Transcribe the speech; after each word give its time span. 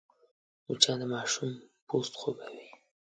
مچان 0.67 0.97
د 1.01 1.03
ماشوم 1.13 1.51
پوست 1.87 2.13
خوږوي 2.19 2.67